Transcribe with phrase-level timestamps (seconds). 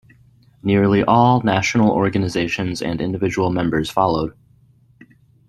[0.63, 4.35] Nearly all national organizations and individual members followed.